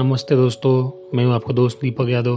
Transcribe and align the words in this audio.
नमस्ते 0.00 0.36
दोस्तों, 0.36 0.70
मैं 1.14 1.24
हूँ 1.24 1.32
आपका 1.34 1.54
दोस्त 1.54 1.78
दीपक 1.82 2.08
यादव। 2.08 2.36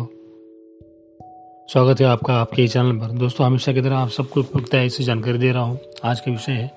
स्वागत 1.70 2.02
है 2.02 2.06
आपका 2.06 2.34
आपके 2.36 2.68
चैनल 2.68 2.98
पर। 2.98 3.12
दोस्तों 3.20 3.46
हमेशा 3.46 3.74
की 3.74 3.82
तरह 3.82 3.96
आप 3.96 4.10
सबको 4.10 4.40
उपयुक्त 4.40 4.74
ऐसी 4.76 5.04
जानकारी 5.04 5.38
दे 5.38 5.52
रहा 5.52 5.62
हूँ। 5.62 5.78
आज 6.06 6.20
का 6.20 6.32
विषय 6.32 6.52
है, 6.52 6.72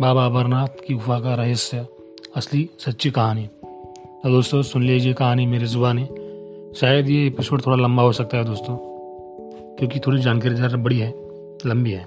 बाबा 0.00 0.24
अमरनाथ 0.26 0.82
की 0.86 0.94
गुफा 0.94 1.20
का 1.20 1.34
रहस्य, 1.34 1.86
असली 2.36 2.68
सच्ची 2.78 3.10
कहानी। 3.10 3.46
तो 3.46 4.30
दोस्तों, 4.30 4.62
सुन 4.62 4.82
लीजिए 4.82 5.12
कहानी 5.12 5.46
मेरी 5.46 5.66
जुबानी। 5.66 6.04
शायद 6.80 7.08
ये 7.08 7.26
एपिसोड 7.26 7.66
थोड़ा 7.66 7.76
लंबा 7.76 8.02
हो 8.02 8.12
सकता 8.12 8.38
है 8.38 8.44
दोस्तों, 8.44 8.76
क्योंकि 9.78 10.00
थोड़ी 10.00 10.22
जानकारी 10.22 10.54
ज़्यादा 10.54 10.76
बड़ी 10.78 10.98
है, 10.98 11.14
लंबी 11.66 11.90
है। 11.90 12.04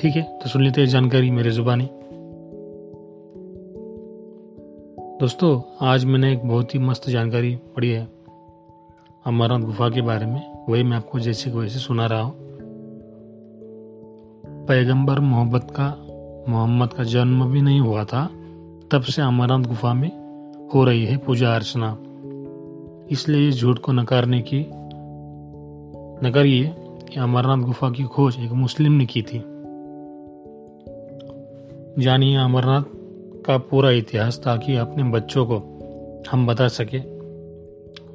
ठीक 0.00 0.16
है 0.16 0.22
तो 0.38 0.48
सुन 0.48 0.62
लेते 0.62 0.80
हैं 0.80 0.88
जानकारी 0.88 1.30
मेरी 1.30 1.50
जुबानी। 1.50 1.88
दोस्तों, 5.20 5.86
आज 5.86 6.04
मैंने 6.04 6.32
एक 6.32 6.48
बहुत 6.48 6.74
ही 6.74 6.78
मस्त 6.78 7.10
जानकारी 7.10 7.56
पढ़ी 7.56 7.90
है। 7.90 8.08
अमरनाथ 9.26 9.60
गुफा 9.60 9.88
के 9.88 10.02
बारे 10.02 10.26
में, 10.26 10.66
वही 10.68 10.82
मैं 10.82 10.96
आपको 10.96 11.18
जैसे 11.18 11.50
वैसे 11.50 11.78
सुना 11.78 12.06
रहा 12.06 12.20
हूँ। 12.20 12.34
पैगंबर 14.68 15.20
मोहब्बत 15.20 15.74
का, 15.80 15.88
मोहम्मद 16.52 16.92
का 16.92 17.04
जन्म 17.04 17.44
भी 17.44 17.62
नहीं 17.62 17.80
हुआ 17.80 18.04
था, 18.04 18.26
तब 18.92 19.02
से 19.02 19.22
अमरनाथ 19.22 19.68
गुफा 19.68 19.94
में 19.94 20.10
हो 20.74 20.84
रही 20.84 21.04
है 21.04 21.16
पूजा 21.16 21.54
अर्चना। 21.54 21.98
इसलिए 23.10 23.48
इस 23.48 23.60
झूठ 23.60 23.78
को 23.78 23.92
नकारने 23.92 24.42
की, 24.42 24.66
नकारिए 26.28 26.74
कि 26.78 27.20
अमरनाथ 27.20 27.66
गुफा 27.66 27.90
की 27.90 28.04
खोज 28.04 28.36
एक 28.40 28.52
मुस्लिम 28.52 28.92
ने 28.92 29.06
की 29.06 29.22
थी। 29.22 29.38
जानिए 32.02 32.36
अमरनाथ 32.36 32.82
का 33.46 33.58
पूरा 33.58 33.90
इतिहास 33.90 34.40
ताकि 34.44 34.76
अपने 34.76 35.02
बच्चों 35.04 35.46
को 35.46 35.56
हम 36.30 36.46
बता 36.46 36.68
सके। 36.68 36.98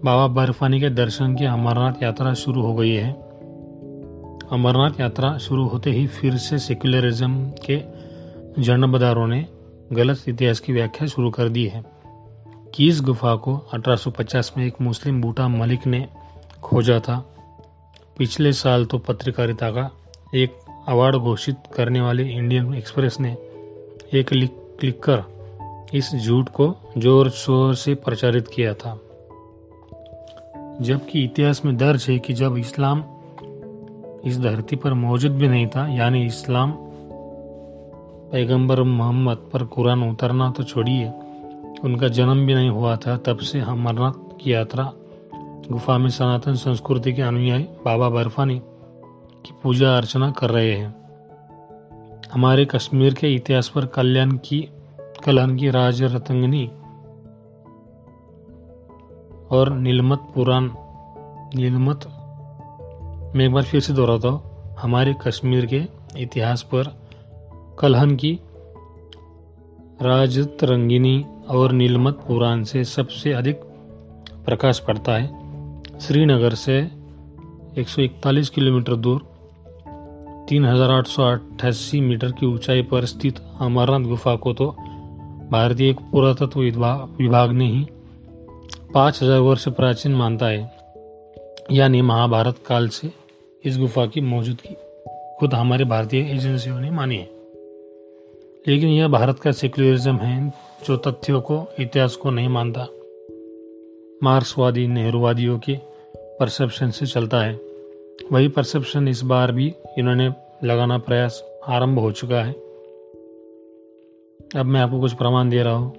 बाबा 0.04 0.28
बर्फानी 0.28 0.80
के 0.80 0.90
दर्शन 0.90 1.36
की 1.36 1.46
अमरनाथ 1.46 2.04
यात्रा 2.04 2.34
शुरू 2.34 2.62
हो 2.62 2.76
गई 2.76 2.94
है। 2.94 3.12
अमरनाथ 4.52 5.00
यात्रा 5.00 5.38
शुरू 5.38 5.68
होते 5.68 5.92
ही 5.92 6.08
फिर 6.08 6.38
से 6.38 6.58
सेक्युलरिज्म 6.60 7.52
के 7.70 7.82
जन्मदारों 8.62 9.28
ने 9.28 9.46
गलत 9.94 10.30
इतिहास 10.30 10.60
की 10.60 10.74
व्याख्या 10.74 11.08
शुरू 11.08 11.32
कर 11.32 11.50
दी 11.50 11.68
है। 11.68 11.84
कि 12.76 12.88
इस 12.88 13.02
गुफा 13.02 13.36
को 13.36 13.58
1850 13.74 14.54
में 14.58 14.66
एक 14.66 14.74
मुस्लिम 14.82 15.22
बूटा 15.22 15.48
मलिक 15.48 15.88
ने 15.88 16.08
खोजा 16.64 17.00
था। 17.00 17.36
पिछले 18.18 18.54
साल 18.54 18.86
तो 18.86 18.98
पत्रकारिता 18.98 19.72
का 19.72 19.92
एक 20.36 20.52
अवार्ड 20.88 21.16
घोषित 21.16 21.56
करने 21.76 22.02
वाले 22.02 22.24
इंडियन 22.24 22.74
एक्सप्रेस 22.74 23.20
ने 23.20 23.38
एक 24.14 24.34
लिख 24.34 24.50
क्लिक 24.80 25.04
कर 25.04 25.24
इस 25.94 26.16
झूठ 26.16 26.50
को 26.50 26.76
ज़ोर 26.98 27.30
शोर 27.30 27.76
से 27.76 27.96
प्रचारित 27.96 28.48
किया 28.48 28.74
था। 28.74 29.00
जबकि 30.82 31.24
इतिहास 31.24 31.62
में 31.66 31.78
दर्ज 31.78 32.06
है 32.10 32.20
कि 32.20 32.34
जब 32.34 32.58
इस्लाम 32.58 33.04
इस 34.26 34.40
धरती 34.40 34.76
पर 34.76 34.94
मौजूद 34.94 35.32
भी 35.32 35.48
नहीं 35.48 35.68
था, 35.68 35.88
यानी 35.88 36.26
इस्लाम 36.26 36.74
पैगंबर 38.32 38.82
मोहम्मद 38.84 39.50
पर 39.54 39.64
कुरान 39.64 40.10
उतरना 40.10 40.50
तो 40.52 40.64
छोड़िए, 40.64 41.08
उनका 41.84 42.08
जन्म 42.08 42.46
भी 42.46 42.54
नहीं 42.54 42.70
हुआ 42.70 42.96
था, 42.96 43.18
तब 43.18 43.38
से 43.38 43.62
अमरनाथ 43.62 44.38
की 44.42 44.54
यात्रा, 44.54 44.92
गुफा 45.72 45.98
में 45.98 46.10
सनातन 46.10 46.56
संस्कृति 46.56 47.14
के 47.14 47.22
अनुयायी 47.22 47.64
बाबा 47.86 48.10
बर्फानी 48.10 48.60
की 49.46 49.54
पूजा 49.64 49.98
अर्चना 49.98 50.32
कर 50.32 50.50
रहे 50.50 50.74
हैं। 50.74 50.99
हमारे 52.34 52.66
कश्मीर 52.66 53.14
के 53.14 53.36
इतिहास 53.36 53.68
पर 53.70 53.86
कल्याण 53.86 54.32
की 54.32 54.70
कल्याण 55.26 55.56
की 55.58 55.70
राज 55.70 56.04
रतंगनी 56.04 56.68
और 59.52 59.70
नीलमत 59.74 60.20
पुराण, 60.36 60.70
नीलमत 61.56 62.06
मैं 63.36 63.46
एक 63.46 63.52
बार 63.52 63.64
फिर 63.64 63.82
से 63.82 63.94
दोहराता 63.94 64.28
हूँ, 64.28 64.42
हमारे 64.80 65.16
कश्मीर 65.28 65.66
के 65.66 65.84
इतिहास 66.18 66.62
पर 66.62 67.02
कलहन 67.80 68.16
की 68.16 68.40
राजत 70.02 70.58
रंगिनी 70.64 71.26
और 71.50 71.72
नीलमत 71.72 72.14
पुराण 72.28 72.64
से 72.64 72.84
सबसे 72.84 73.34
अधिक 73.34 73.56
प्रकाश 74.46 74.80
पड़ता 74.80 75.12
है। 75.12 75.28
श्रीनगर 76.00 76.54
से 76.54 76.92
141 77.78 78.50
किलोमीटर 78.50 78.96
दूर 78.96 79.39
तीन 80.50 80.66
हज़ार 80.66 80.92
आठ 80.92 81.08
सौ 81.08 81.24
अट्ठासी 81.24 82.00
मीटर 82.02 82.32
की 82.32 82.46
ऊंचाई 82.46 82.82
पर 82.82 83.06
स्थित 83.06 83.40
अमरनाथ 83.62 84.00
गुफा 84.00 84.36
को 84.36 84.54
तो 84.54 84.66
भारतीय 85.52 85.94
पुरातत्व 85.94 86.60
विभाग 86.60 87.52
ने 87.52 87.66
ही 87.66 87.86
पाँच 88.94 89.22
हज़ार 89.24 89.40
वर्ष 89.40 89.68
प्राचीन 89.68 90.16
मानता 90.16 90.46
है। 90.46 90.72
यानी 91.72 92.02
महाभारत 92.02 92.58
काल 92.68 92.88
से 92.88 93.12
इस 93.64 93.78
गुफा 93.78 94.06
की 94.06 94.22
मौजूदगी 94.22 94.76
खुद 95.40 95.54
हमारे 95.54 95.86
भारतीय 95.86 96.22
एजेंसियों 96.22 96.80
ने 96.80 96.92
मानी 96.92 97.18
है। 97.18 97.30
लेकिन 98.68 98.90
यह 98.90 99.08
भारत 99.08 99.40
का 99.40 99.52
सेक्युलरिज्म 99.52 100.16
है, 100.16 100.54
जो 100.88 100.98
तथ्यों 100.98 101.42
को, 101.42 101.66
इतिहास 101.80 102.16
को 102.16 102.32
नहीं 102.32 102.50
मानता। 102.50 102.88
मार्क्सवादी, 104.24 104.88
नेहरूवादियों 104.88 105.60
के 105.60 105.78
परसेप्शन 106.40 106.92
से 106.92 107.06
चलता 107.06 107.42
है। 107.42 107.69
वही 108.32 108.48
परसेप्शन 108.48 109.08
इस 109.08 109.22
बार 109.24 109.52
भी 109.52 109.74
इन्होंने 109.98 110.34
लगाना 110.64 110.98
प्रयास 110.98 111.44
आरंभ 111.68 112.00
हो 112.00 112.12
चुका 112.12 112.44
है। 112.44 112.52
अब 114.56 114.66
मैं 114.66 114.82
आपको 114.82 115.00
कुछ 115.00 115.14
प्रमाण 115.14 115.50
दे 115.50 115.64
रहा 115.64 115.74
हूँ, 115.74 115.94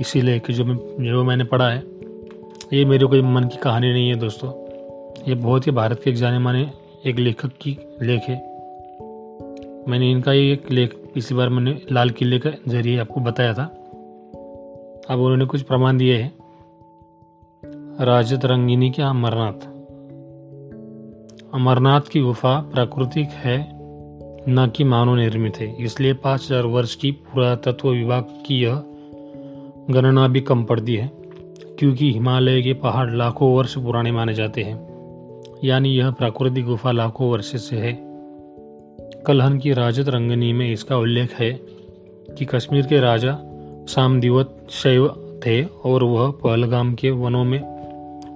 इसीलिए 0.00 0.38
कि 0.38 0.52
जो 0.52 0.64
मैं, 0.64 0.76
जो 1.04 1.24
मैंने 1.24 1.44
पढ़ा 1.44 1.68
है, 1.68 1.82
ये 2.72 2.84
मेरे 2.84 3.06
कोई 3.06 3.22
मन 3.22 3.44
की 3.44 3.56
कहानी 3.56 3.92
नहीं 3.92 4.08
है 4.08 4.16
दोस्तों। 4.16 4.50
ये 5.28 5.34
बहुत 5.34 5.66
ही 5.66 5.72
भारत 5.72 6.00
के 6.04 6.10
एक 6.10 6.16
जाने 6.16 6.38
माने 6.38 6.70
एक 7.06 7.18
लेखक 7.18 7.50
की 7.60 7.78
लेख 8.02 8.22
है। 8.22 8.36
मैंने 9.88 10.10
इनका 10.10 10.30
ही 10.30 10.50
एक 10.50 10.70
लेख 10.70 10.94
पिछली 11.14 11.36
बार 11.36 11.48
मैंने 11.48 11.80
लाल 11.92 12.10
किले 12.10 12.38
के 12.38 12.50
ज़रिए 12.68 12.98
आपको 12.98 13.20
बताया 13.20 13.54
था। 13.54 13.64
अब 15.10 15.18
उन्होंने 15.18 15.44
कुछ 15.44 15.62
प्रमाण 15.62 15.98
दिए 15.98 16.16
हैं। 16.16 16.32
राजत 18.04 18.44
रंगिनी 18.44 18.90
के 18.90 19.02
अमरनाथ 19.02 19.71
अमरनाथ 21.54 22.00
की 22.00 22.20
गुफा 22.20 22.60
प्राकृतिक 22.72 23.28
है, 23.28 23.56
न 24.48 24.72
कि 24.76 24.84
मानव 24.84 25.14
निर्मित 25.14 25.56
है। 25.56 25.84
इसलिए 25.84 26.12
पाँच 26.12 26.42
हज़ार 26.42 26.66
वर्ष 26.66 26.94
की 26.94 27.10
पुरातत्व 27.10 27.88
विभाग 27.90 28.22
की 28.46 28.62
यह 28.62 28.82
गणना 29.90 30.28
भी 30.28 30.40
कम 30.40 30.64
पड़ती 30.64 30.94
है, 30.94 31.10
क्योंकि 31.78 32.12
हिमालय 32.12 32.62
के 32.62 32.72
पहाड़ 32.74 33.10
लाखों 33.10 33.54
वर्ष 33.54 33.78
पुराने 33.78 34.12
माने 34.12 34.34
जाते 34.34 34.62
हैं। 34.62 35.60
यानी 35.64 35.94
यह 35.94 36.10
प्राकृतिक 36.10 36.66
गुफा 36.66 36.92
लाखों 36.92 37.30
वर्ष 37.30 37.56
से 37.56 37.76
है। 37.76 37.92
कलहन 39.26 39.58
की 39.58 39.72
राजत 39.72 40.08
रंगनी 40.08 40.52
में 40.52 40.72
इसका 40.72 40.96
उल्लेख 40.96 41.34
है 41.34 41.52
कि 42.38 42.44
कश्मीर 42.44 42.86
के 42.86 43.00
राजा 43.00 43.38
सामदिवत 43.88 44.66
शैव 44.70 45.08
थे 45.46 45.64
और 45.64 46.02
वह 46.02 46.30
पहलगाम 46.30 46.94
के 46.94 47.10
वनों 47.10 47.44
में 47.44 47.60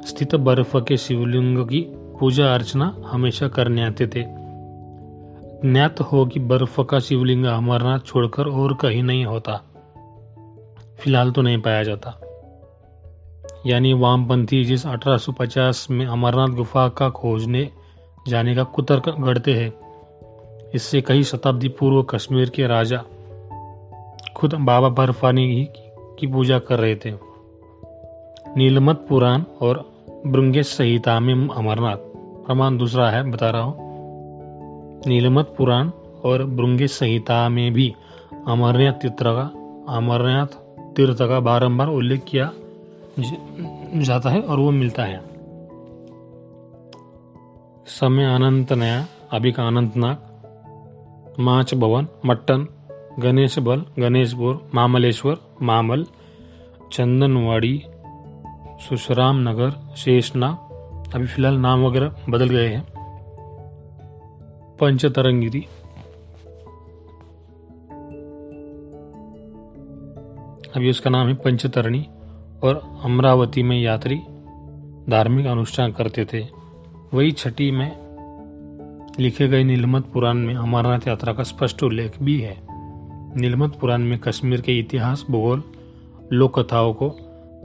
स्थित 0.07 0.35
बर्फ़ 0.35 0.77
के 0.77 0.97
शिवलिंग 0.97 1.59
की 1.67 1.87
पूजा 2.21 2.55
अर्चना 2.55 2.97
हमेशा 3.07 3.49
करने 3.49 3.85
आते 3.85 4.07
थे। 4.07 4.25
ज्ञात 5.73 6.01
हो 6.01 6.27
कि 6.27 6.41
बर्फ़ 6.41 6.81
का 6.81 6.99
शिवलिंग 7.01 7.45
अमरनाथ 7.45 7.99
छोड़कर 7.99 8.47
और 8.47 8.75
कहीं 8.75 9.03
नहीं 9.03 9.25
होता। 9.25 9.57
फ़िलहाल 10.99 11.31
तो 11.31 11.43
नहीं 11.43 11.59
पाया 11.59 11.83
जाता। 11.83 12.21
यानी 13.67 13.93
वामपंथी 13.93 14.65
जिस 14.65 14.87
1850 14.87 15.87
में 15.91 16.07
अमरनाथ 16.07 16.49
गुफा 16.49 16.89
का 16.89 17.09
खोजने 17.11 17.69
जाने 18.29 18.55
का 18.55 18.65
कुतर्क 18.65 19.09
गढ़ते 19.09 19.55
हैं, 19.55 19.73
इससे 20.75 21.01
कई 21.01 21.23
शताब्दी 21.23 21.69
पूर्व 21.69 22.03
कश्मीर 22.03 22.51
के 22.51 22.67
राजा 22.67 23.05
खुद 24.37 24.55
बाबा 24.55 24.89
बर्फानी 24.89 25.55
ही 25.55 25.69
की 26.19 26.27
पूजा 26.27 26.59
कर 26.59 26.79
रहे 26.79 26.97
थे। 26.97 27.13
नीलमत 28.57 29.07
पुराण 29.09 29.43
और 29.61 29.85
ब्रंगेश 30.27 30.67
संहिता 30.67 31.21
में 31.21 31.35
अमरनाथ। 31.35 32.06
प्रमाण 32.47 32.77
दूसरा 32.77 33.11
है, 33.11 33.31
बता 33.31 33.51
रहा 33.51 33.63
हूँ। 33.63 33.75
नीलमत 35.07 35.55
पुराण 35.59 35.91
और 36.25 36.45
ब्रंगेश 36.45 36.91
संहिता 36.91 37.49
में 37.49 37.73
भी 37.73 37.95
अमरनाथ 38.49 38.93
तीर्थ 38.93 39.15
का, 39.15 39.53
अमरनाथ 39.89 40.47
तीर्थ 40.97 41.19
का 41.19 41.41
बारंबार 41.41 41.89
उल्लेख 41.89 42.25
किया 42.29 42.53
जाता 44.03 44.31
है 44.31 44.41
और 44.41 44.59
वो 44.59 44.71
मिलता 44.71 45.05
है। 45.05 45.21
समय 47.87 48.35
अनंत 48.35 48.73
नया 48.73 49.07
अभी 49.33 49.53
का 49.53 49.67
अनंतनाग 49.67 50.17
माच 51.41 51.75
भवन, 51.75 52.07
मट्टन, 52.27 52.67
गणेश 53.19 53.59
बल 53.59 53.85
गणेशपुर 53.99 54.71
मामलेश्वर, 54.75 55.37
मामल, 55.63 56.07
चंदनवाड़ी 56.93 57.83
सुशराम 58.81 59.49
नगर 59.49 59.71
शेषना 59.97 60.66
अभी 61.15 61.27
फ़िलहाल 61.27 61.55
नाम 61.55 61.85
वगैरह 61.85 62.17
बदल 62.29 62.49
गए 62.49 62.69
हैं। 62.69 62.87
पंचतरंगिरी। 64.81 65.67
अभी 70.77 70.91
उसका 70.91 71.11
नाम 71.11 71.29
है 71.29 71.35
पंचतरणी 71.35 72.07
और 72.63 73.01
अमरावती 73.05 73.63
में 73.63 73.81
यात्री 73.81 74.17
धार्मिक 75.11 75.47
अनुष्ठान 75.47 75.93
करते 75.93 76.25
थे। 76.25 76.47
वही 77.15 77.33
छठी 77.33 77.71
में 77.71 77.97
लिखे 79.21 79.49
गए 79.49 79.65
नीलमत 79.65 80.05
पुराण 80.13 80.35
में 80.35 80.55
अमरनाथ 80.55 81.09
यात्रा 81.09 81.33
का 81.33 81.43
स्पष्ट 81.43 81.83
उल्लेख 81.83 82.23
भी 82.23 82.41
है। 82.41 82.57
नीलमत 83.41 83.77
पुराण 83.77 83.99
में 83.99 84.19
कश्मीर 84.19 84.61
के 84.61 84.79
इतिहास, 84.79 85.27
भूगोल 85.31 85.63
लोक 86.33 86.59
कथाओं 86.59 86.95
को 86.95 87.09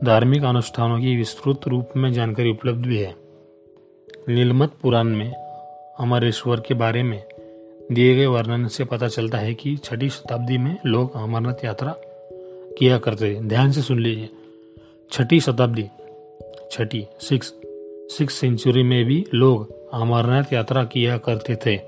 धार्मिक 0.04 0.44
अनुष्ठानों 0.44 1.00
की 1.00 1.18
विस्तृत 1.18 1.62
रूप 1.68 1.90
में 1.98 2.14
जानकारी 2.14 2.52
उपलब्ध 2.52 2.86
भी 2.86 2.98
है। 2.98 3.21
नीलमत 4.30 4.72
पुराण 4.82 5.08
में 5.08 5.32
अमरेश्वर 6.00 6.60
के 6.60 6.74
बारे 6.74 7.04
में 7.04 7.24
दिए 7.92 8.16
गए 8.16 8.26
वर्णन 8.26 8.68
से 8.68 8.84
पता 8.84 9.08
चलता 9.08 9.38
है 9.38 9.54
कि 9.54 9.76
छठी 9.78 10.10
शताब्दी 10.10 10.58
में 10.58 10.76
लोग 10.86 11.16
अमरनाथ 11.16 11.64
यात्रा 11.66 11.96
किया 12.78 12.98
करते 12.98 13.34
थे। 13.36 13.40
ध्यान 13.40 13.72
से 13.72 13.82
सुन 13.82 14.00
लीजिए। 14.00 14.30
छठी 15.12 15.40
शताब्दी, 15.40 15.86
छठी, 16.72 17.06
सिक्स 17.20 17.54
सिक्स 18.18 18.34
सेंचुरी 18.34 18.84
में 18.84 19.04
भी 19.06 19.26
लोग 19.34 19.72
अमरनाथ 19.94 20.54
यात्रा 20.54 20.84
किया 20.84 21.18
करते 21.18 21.56
थे। 21.56 21.80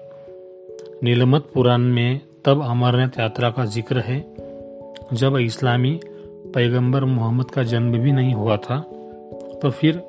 नीलमत 1.04 1.50
पुराण 1.54 1.82
में 1.82 2.22
तब 2.46 2.62
अमरनाथ 2.62 3.20
यात्रा 3.20 3.50
का 3.50 3.66
ज़िक्र 3.66 4.00
है, 4.00 4.20
जब 5.14 5.38
इस्लामी 5.38 6.00
पैगंबर 6.56 7.04
मोहम्मद 7.06 7.52
का 7.52 7.64
जन्म 7.64 7.98
भी 7.98 8.12
नहीं 8.12 8.34
हुआ 8.34 8.58
था 8.58 8.80
तो 9.62 9.70
फिर 9.70 10.02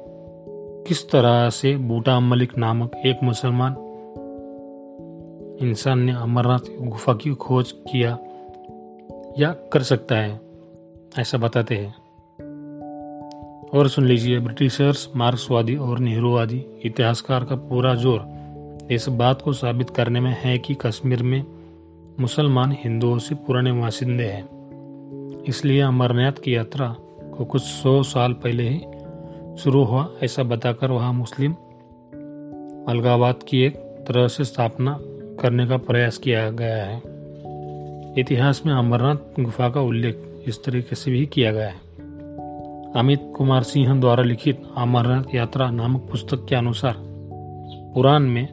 किस 0.88 1.10
तरह 1.10 1.50
से 1.50 1.76
बूटा 1.76 2.20
मलिक 2.20 2.58
नामक 2.58 2.96
एक 3.06 3.18
मुसलमान 3.22 3.76
इंसान 5.62 5.98
ने 5.98 6.12
अमरनाथ 6.12 6.70
गुफा 6.80 7.14
की 7.14 7.30
खोज 7.34 7.72
किया 7.72 8.18
या 9.38 9.52
कर 9.72 9.82
सकता 9.82 10.14
है, 10.14 10.40
ऐसा 11.18 11.38
बताते 11.38 11.74
हैं। 11.74 11.94
और 13.74 13.88
सुन 13.88 14.06
लीजिए, 14.06 14.38
ब्रिटिशर्स, 14.38 15.08
मार्क्सवादी 15.16 15.76
और 15.76 15.98
नेहरूवादी 15.98 16.64
इतिहासकार 16.84 17.44
का 17.44 17.56
पूरा 17.56 17.94
ज़ोर 17.94 18.88
इस 18.90 19.08
बात 19.08 19.42
को 19.42 19.52
साबित 19.52 19.90
करने 19.90 20.20
में 20.20 20.36
है 20.40 20.58
कि 20.58 20.74
कश्मीर 20.74 21.22
में 21.22 21.44
मुसलमान 22.20 22.76
हिंदुओं 22.80 23.18
से 23.18 23.34
पुराने 23.34 23.70
वासिंदे 23.70 24.24
हैं। 24.24 25.44
इसलिए 25.48 25.80
अमरनाथ 25.80 26.32
की 26.32 26.56
यात्रा 26.56 26.96
को 27.36 27.44
कुछ 27.44 27.62
सौ 27.62 28.02
साल 28.02 28.32
पहले 28.32 28.68
ही 28.68 28.82
शुरू 29.58 29.84
हुआ, 29.84 30.08
ऐसा 30.22 30.42
बताकर 30.42 30.90
वहाँ 30.90 31.12
मुस्लिम 31.12 31.52
अलगावाद 32.88 33.42
की 33.48 33.62
एक 33.62 33.76
तरह 34.08 34.28
से 34.28 34.44
स्थापना 34.44 34.98
करने 35.40 35.66
का 35.66 35.76
प्रयास 35.76 36.18
किया 36.18 36.50
गया 36.50 36.84
है। 36.84 37.02
इतिहास 38.18 38.62
में 38.66 38.72
अमरनाथ 38.74 39.40
गुफा 39.40 39.68
का 39.68 39.80
उल्लेख 39.80 40.44
इस 40.46 40.64
तरीके 40.64 40.96
से 40.96 41.10
भी 41.10 41.26
किया 41.26 41.52
गया 41.52 41.68
है। 41.68 41.84
अमित 42.92 43.32
कुमार 43.36 43.62
सिंह 43.62 44.00
द्वारा 44.00 44.22
लिखित 44.22 44.62
अमरनाथ 44.76 45.34
यात्रा 45.34 45.70
नामक 45.70 46.08
पुस्तक 46.10 46.46
के 46.48 46.56
अनुसार, 46.56 46.94
पुराण 47.94 48.20
में 48.20 48.48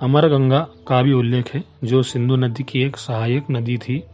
अमर 0.00 0.28
गंगा 0.28 0.68
का 0.88 1.02
भी 1.02 1.12
उल्लेख 1.12 1.54
है, 1.54 1.64
जो 1.84 2.02
सिंधु 2.02 2.36
नदी 2.36 2.62
की 2.62 2.82
एक 2.82 2.96
सहायक 2.96 3.44
नदी 3.50 3.78
थी। 3.78 4.04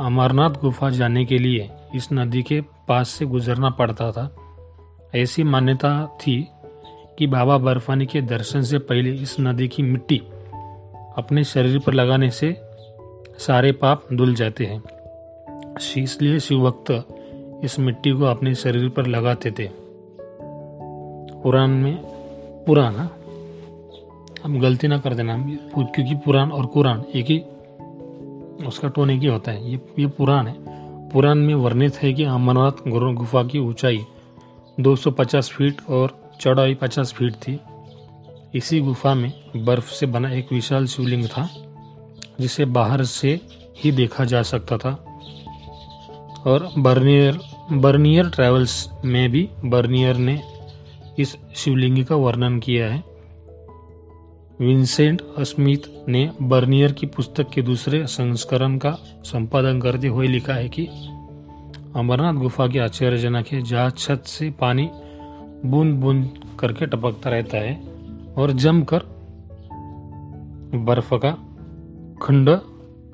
अमरनाथ 0.00 0.50
गुफा 0.50 0.90
जाने 0.90 1.24
के 1.24 1.38
लिए 1.38 1.70
इस 1.94 2.08
नदी 2.12 2.42
के 2.42 2.60
पास 2.60 3.08
से 3.08 3.26
गुजरना 3.26 3.70
पड़ता 3.70 4.12
था। 4.12 4.36
ऐसी 5.14 5.42
मान्यता 5.42 6.06
थी 6.06 6.48
कि 7.18 7.26
बाबा 7.26 7.58
बर्फानी 7.58 8.06
के 8.06 8.20
दर्शन 8.20 8.62
से 8.62 8.78
पहले 8.78 9.10
इस 9.10 9.36
नदी 9.40 9.68
की 9.68 9.82
मिट्टी 9.82 10.18
अपने 11.18 11.44
शरीर 11.44 11.78
पर 11.78 11.94
लगाने 11.94 12.30
से 12.30 12.60
सारे 13.38 13.72
पाप 13.72 14.06
धुल 14.12 14.34
जाते 14.34 14.64
हैं। 14.64 14.82
इसलिए 16.02 16.40
शिव 16.40 16.70
भक्त 16.70 17.08
इस 17.64 17.78
मिट्टी 17.78 18.10
को 18.10 18.24
अपने 18.24 18.54
शरीर 18.54 18.88
पर 18.88 19.06
लगाते 19.06 19.50
थे। 19.50 19.70
पुराण 21.42 21.68
में, 21.68 21.96
पुराण 22.66 22.94
हाँ? 22.94 23.16
हम 24.44 24.60
गलती 24.60 24.88
ना 24.88 24.98
कर 24.98 25.14
देना, 25.14 25.38
क्योंकि 25.84 26.14
पुराण 26.14 26.50
और 26.50 26.66
कुरान 26.66 27.04
एक 27.14 27.26
ही 27.26 27.44
उसका 28.66 28.88
टोन 28.88 29.10
एक 29.10 29.20
ही 29.20 29.26
होता 29.26 29.52
है। 29.52 29.70
ये 29.70 29.80
ये 29.98 30.06
पुराण 30.06 30.46
है। 30.46 30.54
पुराण 31.10 31.34
में 31.34 31.54
वर्णित 31.54 31.96
है 31.96 32.12
कि 32.12 32.24
अमरनाथ 32.24 32.72
गुरु 32.88 33.12
गुफा 33.12 33.42
की 33.42 33.58
ऊंचाई 33.58 34.04
250 34.80 35.48
फीट 35.48 35.76
और 35.90 36.30
चौड़ाई 36.40 36.74
50 36.74 37.12
फीट 37.12 37.34
थी। 37.34 37.60
इसी 38.54 38.80
गुफा 38.80 39.14
में 39.14 39.32
बर्फ़ 39.64 39.92
से 39.92 40.06
बना 40.06 40.30
एक 40.30 40.52
विशाल 40.52 40.86
शिवलिंग 40.86 41.26
था, 41.26 41.50
जिसे 42.40 42.64
बाहर 42.64 43.04
से 43.04 43.40
ही 43.84 43.92
देखा 43.92 44.24
जा 44.24 44.42
सकता 44.42 44.78
था। 44.78 45.20
और 46.46 46.70
बर्नियर 46.78 47.40
बर्नियर 47.72 48.30
ट्रेवल्स 48.30 48.90
में 49.04 49.30
भी 49.30 49.48
बर्नियर 49.64 50.16
ने 50.16 50.42
इस 51.18 51.36
शिवलिंग 51.56 52.04
का 52.04 52.14
वर्णन 52.14 52.58
किया 52.58 52.92
है। 52.92 53.13
विंसेंट 54.60 55.22
स्मिथ 55.40 56.08
ने 56.08 56.30
बर्नियर 56.42 56.92
की 56.92 57.06
पुस्तक 57.06 57.50
के 57.50 57.62
दूसरे 57.62 58.06
संस्करण 58.06 58.78
का 58.78 58.90
संपादन 59.24 59.80
करते 59.80 60.06
हुए 60.06 60.26
लिखा 60.26 60.54
है 60.54 60.68
कि 60.68 60.86
अमरनाथ 61.96 62.34
गुफा 62.34 62.66
की 62.66 62.78
आश्चर्यजनक 62.78 63.46
है, 63.46 63.62
जहाँ 63.62 63.90
छत 63.90 64.22
से 64.26 64.50
पानी 64.50 64.90
बूंद 65.64 65.94
बूंद 65.94 66.30
करके 66.60 66.86
टपकता 66.86 67.30
रहता 67.30 67.58
है 67.58 67.80
और 68.36 68.52
जमकर 68.52 69.02
बर्फ़ 70.74 71.14
का 71.14 71.30
खंड 72.22 72.60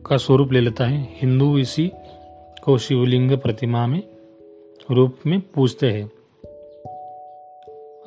का 0.06 0.16
स्वरूप 0.16 0.52
ले 0.52 0.60
लेता 0.60 0.86
है। 0.86 1.08
हिंदू 1.16 1.58
इसी 1.58 1.90
को 2.62 2.78
शिवलिंग 2.78 3.38
प्रतिमा 3.38 3.86
में 3.86 4.02
रूप 4.90 5.16
में 5.26 5.40
पूजते 5.40 5.90
हैं। 5.90 6.10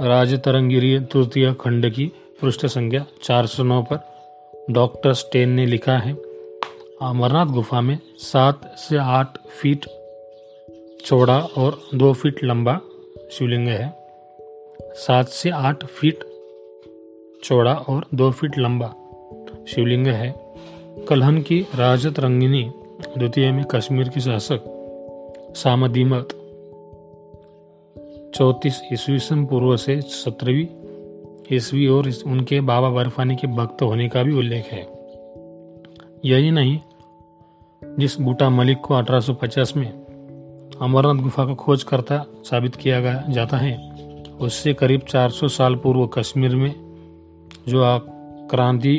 राजतरंगिरी 0.02 1.00
तृतीय 1.00 1.54
खंड 1.54 1.90
की 1.90 2.12
पृष्ठ 2.44 2.66
संख्या 2.66 3.06
409 3.24 3.82
पर 3.82 4.00
डॉक्टर 4.70 5.14
स्टेन 5.14 5.50
ने 5.50 5.66
लिखा 5.66 5.98
है, 5.98 6.14
अमरनाथ 7.02 7.46
गुफा 7.46 7.82
में 7.82 8.00
सात 8.18 8.76
से 8.78 8.98
आठ 8.98 9.38
फीट 9.38 9.86
चौड़ा 11.06 11.40
और 11.40 11.82
दो 11.96 12.14
फीट 12.14 12.44
लंबा 12.44 12.80
शिवलिंग 13.32 13.68
है। 13.68 13.94
सात 14.82 15.28
से 15.28 15.50
आठ 15.50 15.86
फीट 15.86 16.24
चौड़ा 17.44 17.74
और 17.74 18.06
दो 18.14 18.32
फीट 18.32 18.58
लंबा 18.58 18.88
शिवलिंग 19.68 20.08
है। 20.08 20.36
कलहन 21.10 21.42
की 21.42 21.68
राजत 21.76 22.20
रंगिनी, 22.20 22.72
द्वितीय 23.18 23.52
में 23.52 23.66
कश्मीर 23.66 24.10
की 24.10 24.22
शासक 24.22 24.60
सामदीमत, 25.56 26.28
चौतीस 28.36 28.82
ईस्वी 28.94 29.46
पूर्व 29.46 29.78
से 29.78 30.02
सत्रहवीं 30.02 30.83
ईस्वी 31.52 31.88
और 31.88 32.10
उनके 32.26 32.60
बाबा 32.62 32.90
बर्फानी 32.90 33.36
के 33.36 33.48
भक्त 33.48 33.82
होने 33.82 34.08
का 34.10 34.24
भी 34.24 34.34
उल्लेख 34.34 34.66
है। 34.66 34.82
यही 36.26 36.52
नहीं, 36.52 36.80
जिस 38.00 38.20
बूटा 38.22 38.50
मलिक 38.50 38.78
को 38.78 38.94
1850 38.94 39.76
में 39.78 39.88
अमरनाथ 40.82 41.24
गुफा 41.24 41.46
का 41.46 41.54
खोज 41.54 41.84
करता 41.84 42.26
साबित 42.44 42.76
किया 42.76 43.00
गया 43.02 43.24
जाता 43.30 43.58
है, 43.58 43.78
उससे 44.42 44.74
करीब 44.74 45.02
400 45.02 45.48
साल 45.48 45.76
पूर्व 45.76 46.06
कश्मीर 46.08 46.56
में 46.56 46.74
जो 47.68 47.84
क्रांति 48.50 48.98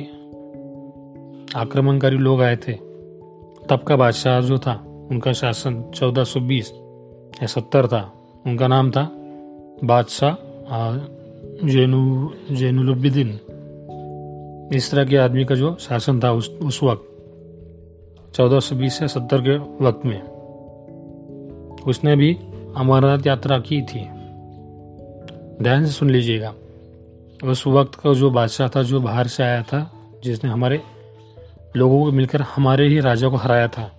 आक्रमणकारी 1.57 2.17
लोग 2.17 2.43
आए 2.43 2.57
थे, 2.57 2.73
तब 3.69 3.85
का 3.89 3.97
बादशाह 3.97 4.41
जो 4.41 4.59
था, 4.59 4.75
उनका 5.11 5.33
शासन 5.33 5.83
1420 5.95 6.73
या 7.43 7.47
सत्तर 7.47 7.87
था, 7.87 8.03
उनका 8.47 8.69
नाम 8.69 8.91
था 8.91 9.09
बादशाह 9.85 10.33
जैनु 11.65 12.31
जैनुलुबिद्दीन 12.51 13.29
इस 14.75 14.91
तरह 14.91 15.05
के 15.05 15.17
आदमी 15.17 15.45
का 15.45 15.55
जो 15.55 15.77
शासन 15.81 16.21
था 16.21 16.33
उस 16.33 16.49
उस 16.49 16.83
वक्त 16.83 18.35
1420 18.35 18.99
से 18.99 19.09
सत्तर 19.09 19.41
के 19.41 19.85
वक्त 19.85 20.07
में, 20.07 20.21
उसने 21.87 22.17
भी 22.17 22.35
अमरनाथ 22.77 23.27
यात्रा 23.27 23.59
की 23.59 23.83
थी। 23.83 24.01
ध्यान 25.63 25.87
से 25.87 25.93
सुन 25.93 26.11
लीजिएगा, 26.11 26.55
उस 27.45 27.67
वक्त 27.67 27.95
का 27.95 28.15
जो 28.15 28.31
बादशाह 28.31 28.69
था, 28.69 28.83
जो 28.83 29.01
बाहर 29.01 29.27
से 29.27 29.43
आया 29.43 29.63
था, 29.63 29.91
जिसने 30.25 30.51
हमारे 30.51 30.81
लोगों 31.77 32.05
को 32.05 32.13
मिलकर 32.13 32.43
हमारे 32.43 32.89
ही 32.89 33.01
राजा 33.01 33.29
को 33.29 33.37
हराया 33.37 33.69
था, 33.69 33.91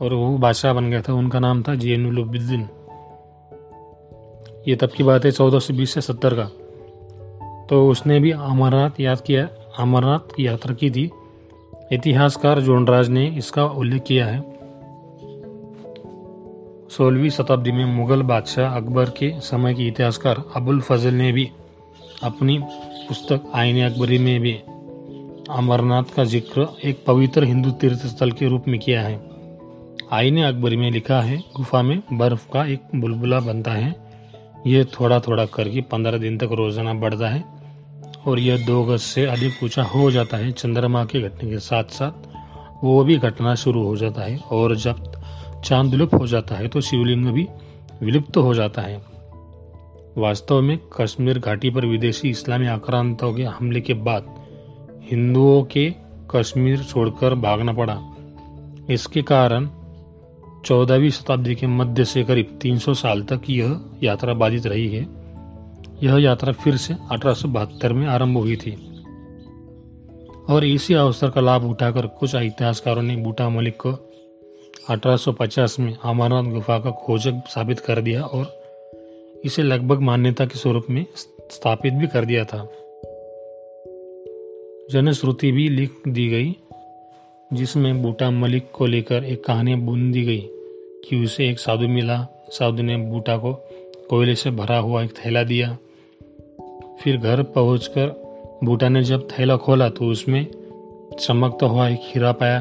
और 0.00 0.14
वो 0.14 0.38
बादशाह 0.38 0.72
बन 0.72 0.90
गया 0.90 1.02
था, 1.02 1.12
उनका 1.12 1.38
नाम 1.38 1.62
था 1.62 1.74
जैनुलुद्दीन 1.74 2.68
ये 4.68 4.76
तब 4.76 4.90
की 4.96 5.02
बात 5.02 5.24
है 5.24 5.30
चौदह 5.30 5.58
सौ 5.58 5.74
बीस 5.74 5.94
से 5.94 6.00
सत्तर 6.00 6.34
का। 6.34 6.44
तो 7.66 7.88
उसने 7.88 8.20
भी 8.20 8.30
अमरनाथ 8.30 9.00
याद 9.00 9.20
किया, 9.20 9.48
अमरनाथ 9.78 10.34
की 10.36 10.46
यात्रा 10.46 10.74
की 10.74 10.90
थी। 10.90 11.10
इतिहासकार 11.92 12.60
जोनराज 12.60 13.08
ने 13.08 13.26
इसका 13.26 13.64
उल्लेख 13.64 14.02
किया 14.02 14.26
है। 14.26 14.40
सोलहवीं 16.90 17.30
शताब्दी 17.30 17.72
में 17.72 17.84
मुगल 17.84 18.22
बादशाह 18.22 18.76
अकबर 18.76 19.10
के 19.10 19.40
समय 19.40 19.74
के 19.74 19.86
इतिहासकार 19.88 20.42
अबुल 20.56 20.80
फजल 20.80 21.14
ने 21.14 21.32
भी 21.32 21.50
अपनी 22.22 22.58
पुस्तक 23.08 23.50
आइन 23.54 23.84
अकबरी 23.84 24.18
में 24.18 24.40
भी 24.40 24.52
अमरनाथ 25.50 26.14
का 26.16 26.24
ज़िक्र 26.24 26.66
एक 26.84 27.04
पवित्र 27.06 27.44
हिंदू 27.44 27.70
तीर्थ 27.70 28.06
स्थल 28.06 28.32
के 28.32 28.48
रूप 28.48 28.64
में 28.68 28.80
किया 28.80 29.02
है। 29.02 29.20
आईने 30.12 30.42
अकबरी 30.42 30.76
में 30.76 30.90
लिखा 30.90 31.20
है, 31.20 31.38
गुफा 31.56 31.82
में 31.82 32.02
बर्फ़ 32.12 32.50
का 32.52 32.64
एक 32.64 32.80
बुलबुला 32.94 33.40
बनता 33.40 33.70
है। 33.70 34.07
यह 34.66 34.84
थोड़ा 34.84 35.20
थोड़ा 35.20 35.44
करके 35.46 35.80
पंद्रह 35.80 36.18
दिन 36.18 36.38
तक 36.38 36.48
रोज़ाना 36.52 36.94
बढ़ता 36.94 37.28
है 37.28 37.44
और 38.26 38.38
यह 38.38 38.66
दो 38.66 38.82
गज 38.84 38.98
से 38.98 39.26
अधिक 39.26 39.62
ऊँचा 39.64 39.82
हो 39.82 40.10
जाता 40.10 40.36
है 40.36 40.52
चंद्रमा 40.52 41.04
के 41.04 41.20
घटने 41.20 41.50
के 41.50 41.58
साथ 41.58 41.84
साथ 41.84 42.84
वो 42.84 43.04
भी 43.04 43.16
घटना 43.18 43.54
शुरू 43.54 43.82
हो 43.82 43.96
जाता 43.96 44.22
है 44.22 44.38
और 44.52 44.76
जब 44.76 45.12
चाँद 45.64 45.90
विलुप्त 45.90 46.14
हो 46.14 46.26
जाता 46.26 46.54
है 46.54 46.68
तो 46.68 46.80
शिवलिंग 46.80 47.26
भी 47.26 47.46
विलुप्त 48.02 48.36
हो 48.36 48.54
जाता 48.54 48.82
है। 48.82 49.00
वास्तव 50.18 50.60
में 50.60 50.78
कश्मीर 51.00 51.38
घाटी 51.38 51.70
पर 51.70 51.86
विदेशी 51.86 52.30
इस्लामी 52.30 52.66
आक्रांतों 52.66 53.32
के 53.34 53.42
हमले 53.42 53.80
के 53.80 53.94
बाद 53.94 54.34
हिंदुओं 55.10 55.62
के 55.62 55.90
कश्मीर 56.30 56.82
छोड़कर 56.82 57.34
भागना 57.34 57.72
पड़ा। 57.72 57.98
इसके 58.90 59.22
कारण 59.22 59.68
चौदहवीं 60.64 61.10
शताब्दी 61.10 61.54
के 61.54 61.66
मध्य 61.66 62.04
से 62.04 62.24
करीब 62.24 62.58
300 62.62 62.94
साल 62.94 63.22
तक 63.22 63.40
यह 63.50 63.80
यात्रा 64.02 64.34
बाधित 64.34 64.66
रही 64.66 64.88
है। 64.88 65.06
यह 66.02 66.16
यात्रा 66.18 66.52
फिर 66.52 66.76
से 66.76 66.94
अठारह 66.94 67.34
सौ 67.34 67.48
बहत्तर 67.48 67.92
में 67.92 68.06
आरंभ 68.06 68.36
हुई 68.36 68.56
थी। 68.56 69.02
और 70.50 70.64
इसी 70.64 70.94
अवसर 70.94 71.30
का 71.30 71.40
लाभ 71.40 71.64
उठाकर 71.64 72.06
कुछ 72.06 72.34
इतिहासकारों 72.34 73.02
ने 73.02 73.16
बूटा 73.16 73.48
मलिक 73.48 73.76
को 73.86 73.92
1850 74.88 75.80
में 75.80 75.96
अमरनाथ 76.04 76.44
गुफा 76.44 76.78
का 76.78 76.90
खोजक 76.90 77.42
साबित 77.48 77.80
कर 77.80 78.00
दिया 78.00 78.22
और 78.22 78.58
इसे 79.44 79.62
लगभग 79.62 80.00
मान्यता 80.00 80.46
के 80.46 80.58
स्वरूप 80.58 80.86
में 80.90 81.06
स्थापित 81.50 81.92
भी 81.92 82.06
कर 82.06 82.24
दिया 82.24 82.44
था। 82.44 82.72
जनश्रुति 84.90 85.52
भी 85.52 85.68
लिख 85.68 85.90
दी 86.08 86.28
गई 86.28 86.56
जिसमें 87.52 88.02
बूटा 88.02 88.30
मलिक 88.30 88.70
को 88.72 88.86
लेकर 88.86 89.24
एक 89.24 89.44
कहानी 89.44 89.74
बुन 89.74 90.12
दी 90.12 90.22
गई 90.22 90.40
कि 91.04 91.24
उसे 91.24 91.48
एक 91.48 91.58
साधु 91.58 91.88
मिला। 91.88 92.26
साधु 92.50 92.82
ने 92.82 92.96
बूटा 92.96 93.36
को 93.36 93.52
कोयले 94.10 94.34
से 94.34 94.50
भरा 94.50 94.78
हुआ 94.78 95.02
एक 95.02 95.10
थैला 95.10 95.42
दिया। 95.42 95.78
फिर 97.02 97.16
घर 97.16 97.42
पहुंचकर 97.42 98.06
बूटा 98.64 98.88
ने 98.88 99.02
जब 99.02 99.28
थैला 99.30 99.56
खोला 99.56 99.88
तो 99.88 100.06
उसमें 100.06 100.46
चमकता 101.20 101.66
हुआ 101.66 101.88
एक 101.88 102.00
हीरा 102.02 102.32
पाया 102.32 102.60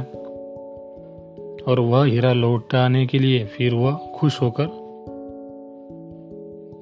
और 1.67 1.79
वह 1.79 2.05
हीरा 2.05 2.33
लौटाने 2.33 3.05
के 3.07 3.19
लिए 3.19 3.45
फिर 3.45 3.73
वह 3.73 3.95
खुश 4.15 4.41
होकर 4.41 4.65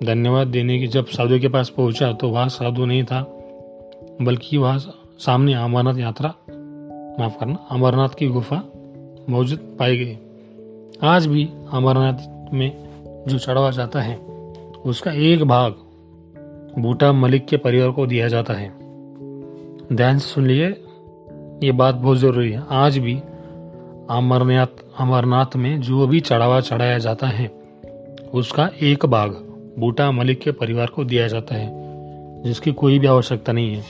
धन्यवाद 0.03 0.47
देने 0.47 0.79
की 0.79 0.87
जब 0.87 1.05
साधु 1.05 1.39
के 1.39 1.47
पास 1.47 1.69
पहुँचा 1.69 2.13
तो 2.13 2.29
वह 2.29 2.47
साधु 2.47 2.85
नहीं 2.85 3.03
था, 3.03 3.21
बल्कि 4.21 4.57
वह 4.57 4.77
सामने 5.19 5.53
अमरनाथ 5.53 5.97
यात्रा 5.97 6.33
माफ़ 7.19 7.39
करना, 7.39 7.67
अमरनाथ 7.71 8.09
की 8.09 8.27
गुफा 8.27 8.61
मौजूद 9.29 9.59
पाई 9.79 9.97
गई। 9.97 10.17
आज 11.03 11.27
भी 11.27 11.49
अमरनाथ 11.73 12.53
में 12.53 12.71
जो 13.27 13.39
चढ़ावा 13.39 13.71
जाता 13.71 14.01
है, 14.01 14.15
उसका 14.85 15.11
एक 15.11 15.43
भाग 15.43 15.75
बूटा 16.81 17.11
मलिक 17.13 17.45
के 17.45 17.57
परिवार 17.57 17.91
को 17.91 18.07
दिया 18.07 18.27
जाता 18.27 18.53
है। 18.53 18.69
ध्यान 19.93 20.17
से 20.17 20.27
सुन 20.27 20.45
लिए, 20.45 20.67
ये 21.63 21.71
बात 21.71 21.95
बहुत 21.95 22.17
ज़रूरी 22.17 22.51
है। 22.51 22.63
आज 22.69 22.97
भी 22.97 23.15
अमरनाथ 24.09 24.83
अमरनाथ 24.99 25.55
में 25.55 25.81
जो 25.81 26.07
भी 26.07 26.19
चढ़ावा 26.19 26.61
चढ़ाया 26.61 26.97
जाता 26.97 27.27
है, 27.27 27.47
उसका 28.33 28.69
एक 28.81 29.05
भाग 29.05 29.31
बूटा 29.79 30.11
मलिक 30.11 30.39
के 30.39 30.51
परिवार 30.51 30.87
को 30.87 31.03
दिया 31.03 31.27
जाता 31.27 31.55
है, 31.55 31.69
जिसकी 32.43 32.71
कोई 32.71 32.99
भी 32.99 33.07
आवश्यकता 33.07 33.53
नहीं 33.53 33.75
है। 33.75 33.83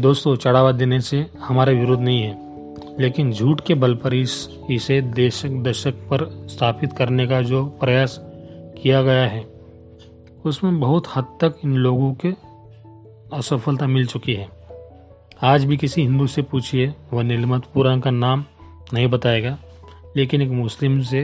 दोस्तों, 0.00 0.36
चढ़ावा 0.36 0.72
देने 0.72 1.00
से 1.00 1.26
हमारा 1.38 1.72
विरोध 1.72 2.00
नहीं 2.00 2.22
है, 2.22 2.98
लेकिन 3.00 3.32
झूठ 3.32 3.60
के 3.60 3.74
बल 3.74 3.94
पर 3.94 4.14
इस, 4.14 4.48
इसे 4.70 5.00
देशक 5.00 5.48
दशक 5.48 5.94
पर 6.10 6.46
स्थापित 6.50 6.92
करने 6.92 7.26
का 7.26 7.40
जो 7.42 7.64
प्रयास 7.80 8.16
किया 8.82 9.02
गया 9.02 9.26
है, 9.26 9.44
उसमें 10.44 10.80
बहुत 10.80 11.08
हद 11.16 11.24
तक 11.40 11.60
इन 11.64 11.74
लोगों 11.74 12.12
के 12.14 12.28
असफलता 13.36 13.86
मिल 13.86 14.06
चुकी 14.06 14.34
है। 14.34 14.48
आज 15.42 15.64
भी 15.64 15.76
किसी 15.76 16.02
हिंदू 16.02 16.26
से 16.26 16.42
पूछिए, 16.42 16.94
वह 17.12 17.22
नीलमत 17.22 17.64
पुराण 17.74 18.00
का 18.00 18.10
नाम 18.10 18.44
नहीं 18.94 19.06
बताएगा, 19.06 19.58
लेकिन 20.16 20.42
एक 20.42 20.50
मुस्लिम 20.50 21.00
से, 21.02 21.22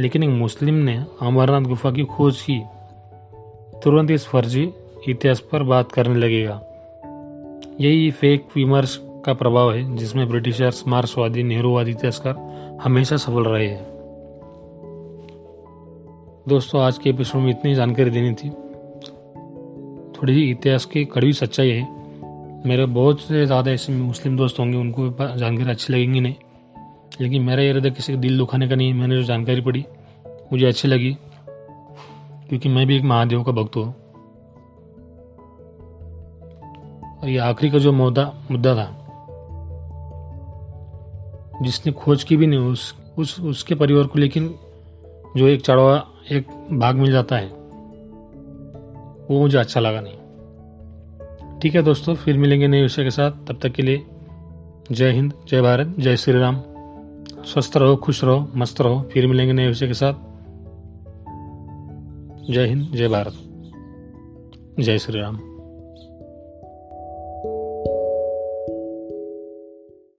लेकिन 0.00 0.22
एक 0.22 0.30
मुस्लिम 0.30 0.74
ने 0.74 1.04
अमरनाथ 1.22 1.60
गुफा 1.60 1.90
की 1.90 2.04
खोज 2.04 2.42
की। 2.42 2.62
तुरंत 3.84 4.10
इस 4.10 4.26
फर्जी 4.26 4.72
इतिहास 5.10 5.40
पर 5.40 5.62
बात 5.62 5.92
करने 5.92 6.14
लगेगा। 6.14 6.60
यही 7.80 8.10
फेक 8.10 8.46
विमर्श 8.56 8.98
का 9.24 9.32
प्रभाव 9.32 9.72
है, 9.72 9.96
जिसमें 9.96 10.28
ब्रिटिशर्स, 10.28 10.86
मार्क्सवादी, 10.88 11.42
नेहरूवादी 11.42 11.90
इतिहासकार 11.90 12.78
हमेशा 12.82 13.16
सफल 13.16 13.44
रहे 13.44 13.66
हैं। 13.66 13.84
दोस्तों, 16.48 16.82
आज 16.82 16.98
के 16.98 17.10
एपिसोड 17.10 17.42
में 17.42 17.50
इतनी 17.50 17.74
जानकारी 17.74 18.10
देनी 18.10 18.32
थी। 18.34 18.50
थोड़ी 20.12 20.32
ही 20.32 20.50
इतिहास 20.50 20.84
की 20.84 21.04
कड़वी 21.04 21.32
सच्चाई 21.32 21.70
है। 21.70 21.88
मेरे 22.66 22.86
बहुत 22.86 23.20
से 23.20 23.44
ज़्यादा 23.46 23.70
ऐसे 23.70 23.92
मुस्लिम 23.92 24.36
दोस्त 24.36 24.58
होंगे, 24.58 24.76
उनको 24.76 25.08
जानकारी 25.36 25.70
अच्छी 25.70 25.92
लगेंगी 25.92 26.20
नहीं। 26.20 26.34
लेकिन 27.20 27.42
मेरा 27.42 27.62
इरादा 27.62 27.88
किसी 27.88 28.12
का 28.12 28.18
दिल 28.20 28.38
दुखाने 28.38 28.68
का 28.68 28.74
नहीं 28.74 28.94
मैंने 28.94 29.16
जो 29.16 29.22
जानकारी 29.22 29.60
पढ़ी, 29.60 29.84
मुझे 30.52 30.66
अच्छी 30.66 30.88
लगी, 30.88 31.16
क्योंकि 32.48 32.68
मैं 32.68 32.86
भी 32.86 32.96
एक 32.96 33.02
महादेव 33.02 33.42
का 33.42 33.52
भक्त 33.52 33.76
हूँ। 33.76 33.94
और 37.22 37.28
ये 37.28 37.38
आखिरी 37.38 37.72
का 37.72 37.78
जो 37.78 37.92
मुद्दा 37.92 38.34
मुद्दा 38.50 38.74
था, 38.74 38.98
जिसने 41.62 41.92
खोज 41.92 42.24
की 42.24 42.36
भी 42.36 42.46
नहीं, 42.46 42.60
उस 42.60 43.02
उस, 43.18 43.40
उसके 43.40 43.74
परिवार 43.74 44.04
को 44.04 44.18
लेकिन 44.18 44.54
जो 45.36 45.46
एक 45.46 45.62
चढ़वा, 45.62 46.08
एक 46.30 46.46
भाग 46.72 46.96
मिल 46.96 47.12
जाता 47.12 47.36
है, 47.36 47.46
वो 49.30 49.40
मुझे 49.40 49.58
अच्छा 49.58 49.80
लगा 49.80 50.00
नहीं। 50.00 50.14
ठीक 51.60 51.74
है 51.74 51.82
दोस्तों, 51.82 52.14
फिर 52.14 52.38
मिलेंगे 52.38 52.68
नए 52.68 52.82
विषय 52.82 53.04
के 53.04 53.10
साथ। 53.10 53.30
तब 53.30 53.58
तक 53.62 53.68
के 53.68 53.82
लिए 53.82 54.06
जय 54.92 55.12
हिंद, 55.12 55.32
जय 55.48 55.62
भारत, 55.62 55.94
जय 55.98 56.16
श्री 56.16 56.38
राम। 56.38 56.56
स्वस्थ 57.44 57.76
रहो, 57.76 57.96
खुश 57.96 58.24
रहो, 58.24 58.48
मस्त 58.56 58.80
रहो। 58.80 59.02
फिर 59.12 59.26
मिलेंगे 59.26 59.52
नए 59.52 59.68
विषय 59.68 59.86
के 59.86 59.94
साथ। 59.94 60.14
जय 62.52 62.66
हिंद, 62.66 62.88
जय 62.92 63.08
भारत। 63.08 63.34
जय 64.80 64.98
श्री 64.98 65.20
राम। 65.20 65.51